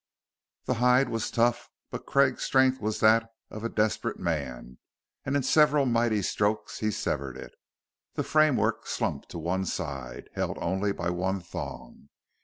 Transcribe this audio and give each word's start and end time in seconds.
The 0.65 0.73
hide 0.81 1.09
was 1.09 1.29
tough, 1.29 1.69
but 1.91 2.07
Craig's 2.07 2.41
strength 2.43 2.81
was 2.81 3.01
that 3.01 3.29
of 3.51 3.63
a 3.63 3.69
desperate 3.69 4.17
man, 4.17 4.79
and 5.25 5.35
in 5.35 5.43
several 5.43 5.85
mighty 5.85 6.23
strokes 6.23 6.79
he 6.79 6.89
severed 6.89 7.37
it. 7.37 7.53
The 8.15 8.23
framework 8.23 8.87
slumped 8.87 9.29
to 9.29 9.37
one 9.37 9.63
side, 9.67 10.27
held 10.33 10.57
only 10.59 10.91
by 10.91 11.11
one 11.11 11.39
thong. 11.39 12.09